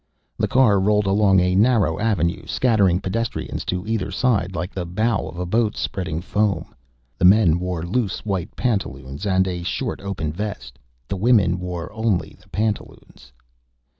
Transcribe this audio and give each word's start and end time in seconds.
The 0.39 0.47
car 0.47 0.79
rolled 0.79 1.05
along 1.05 1.39
a 1.39 1.53
narrow 1.53 1.99
avenue, 1.99 2.47
scattering 2.47 2.99
pedestrians 3.01 3.63
to 3.65 3.85
either 3.85 4.09
side 4.09 4.55
like 4.55 4.73
the 4.73 4.83
bow 4.83 5.27
of 5.27 5.37
a 5.37 5.45
boat 5.45 5.77
spreading 5.77 6.21
foam. 6.21 6.73
The 7.19 7.25
men 7.25 7.59
wore 7.59 7.83
loose 7.83 8.25
white 8.25 8.55
pantaloons 8.55 9.27
and 9.27 9.47
a 9.47 9.61
short 9.61 10.01
open 10.01 10.33
vest; 10.33 10.79
the 11.07 11.17
women 11.17 11.59
wore 11.59 11.93
only 11.93 12.35
the 12.41 12.49
pantaloons. 12.49 13.31